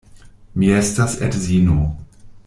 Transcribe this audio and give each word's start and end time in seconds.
Mi 0.61 0.69
estas 0.77 1.13
edzino. 1.27 1.77